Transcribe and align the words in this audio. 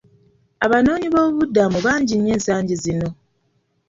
Abanoonyiboobubudamu 0.65 1.77
bangi 1.85 2.13
nnyo 2.15 2.31
ensangi 2.37 2.75
zino. 2.83 3.09